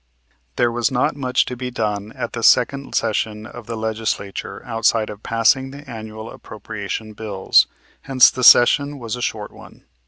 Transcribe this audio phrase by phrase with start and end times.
[0.55, 5.11] There was not much to be done at the second session of the Legislature outside
[5.11, 7.67] of passing the annual appropriation bills;
[8.01, 9.83] hence the session was a short one.